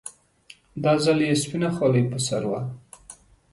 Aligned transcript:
دا 0.83 0.93
ځل 1.03 1.19
يې 1.27 1.33
سپينه 1.43 1.69
خولۍ 1.75 2.03
پر 2.09 2.19
سر 2.27 2.43
وه. 2.49 2.61